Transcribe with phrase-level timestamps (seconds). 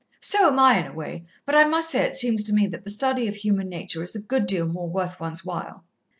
[0.19, 2.83] So am I, in a way, but I must say it seems to me that
[2.83, 5.83] the study of human nature is a good deal more worth one's while."